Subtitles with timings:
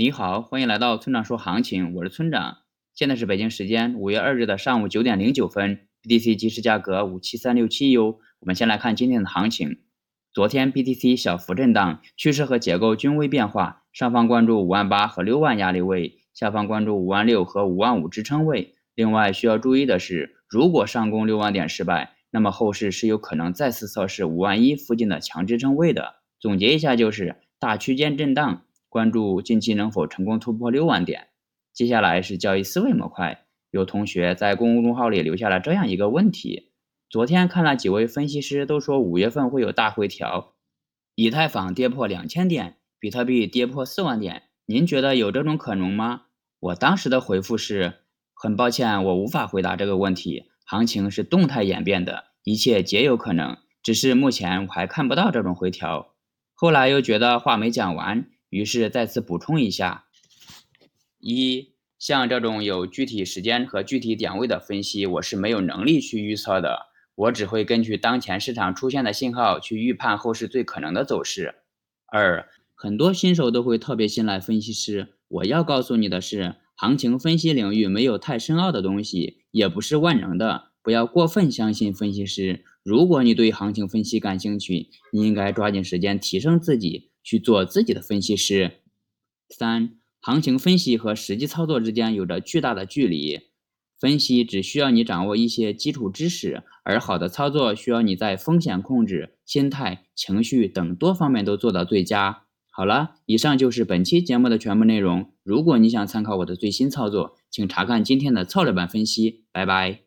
[0.00, 2.58] 你好，欢迎来到村长说行情，我是村长。
[2.94, 8.20] 现在是北京时间五月二日的上午九点零九分，BTC 即时价格五七三六七 U。
[8.38, 9.80] 我们先来看今天的行情。
[10.32, 18.74] 昨天 BTC 小幅震荡，趋势和结构均未变化，上方关注五万八和六万压力位，下方关注五万六和五万五支撑位。
[18.94, 26.14] 另外需要注意的是，如果上攻六万点失败，那么后市是有可能再次测试五万一附近的强支撑位的。
[26.38, 28.62] 总结一下就是大区间震荡。
[28.88, 31.28] 关注近期能否成功突破六万点。
[31.72, 36.72] 接下来是交易思维模块，有同学在公众号里留下了这样一个问题：
[37.08, 40.54] 昨天看了几位分析师都说五月份会有大回调，
[41.14, 46.22] 以太坊跌破两千点，比特币跌破四万点，您觉得有这种可能吗？
[46.60, 47.98] 我当时的回复是：
[48.34, 50.46] 很抱歉，我无法回答这个问题。
[50.64, 56.14] 行情是动态演变的，一切皆有可能，只是目前我还看不到这种回调。
[56.54, 58.28] 后来又觉得话没讲完。
[58.50, 60.04] 于是再次补充一下：
[61.20, 66.88] 一，像这种有具体时间和具体点位的分析，我是没有能力去预测的。
[67.14, 71.56] 我只会根据当前市场出现的信号去预判后市最可能的走势。
[72.06, 75.14] 二，很多新手都会特别信赖分析师。
[75.26, 82.64] 我要告诉你的是，行情分析领域没有太深奥的东西，也不是万能的，不要过分相信分析师。
[82.84, 87.10] 如果你对行情分析感兴趣，你应该抓紧时间提升自己。
[87.28, 88.80] 去做自己的分析师。
[89.50, 93.40] 三、行情分析和实际操作之间有着巨大的距离。
[94.00, 102.44] 分析只需要你掌握一些基础知识，而好的操作需要你在风险控制、心态、情绪等多方面都做到最佳。
[102.70, 105.30] 好了，以上就是本期节目的全部内容。
[105.42, 109.44] 如果你想参考我的最新操作，请查看今天的策略版分析。
[109.52, 110.00] 拜拜。